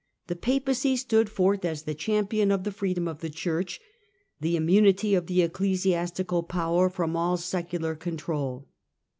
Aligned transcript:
the 0.25 0.35
Papacy 0.35 0.95
stood 0.95 1.29
forth 1.29 1.63
as 1.63 1.83
the 1.83 1.93
champion 1.93 2.51
of 2.51 2.63
the" 2.63 2.71
freedom 2.81 3.07
of 3.07 3.19
the 3.19 3.29
Church," 3.29 3.79
the 4.39 4.55
immunity 4.55 5.13
of 5.13 5.27
the 5.27 5.43
ecclesiastical 5.43 6.41
power 6.41 6.89
from 6.89 7.15
all 7.15 7.37
secular 7.37 7.93
con 7.93 8.17
trol. 8.17 8.63